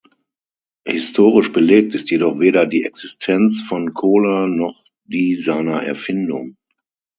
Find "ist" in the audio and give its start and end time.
1.93-2.09